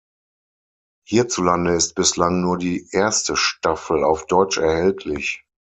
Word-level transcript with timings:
Hierzulande 1.07 1.73
ist 1.75 1.93
bislang 1.93 2.41
nur 2.41 2.57
die 2.57 2.89
erste 2.91 3.35
Staffel 3.35 4.03
auf 4.03 4.25
deutsch 4.25 4.57
erhältlich. 4.57 5.45